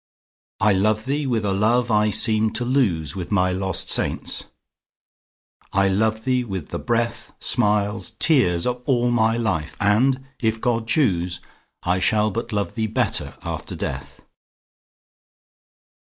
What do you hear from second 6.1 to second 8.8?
thee with the breath, Smiles, tears,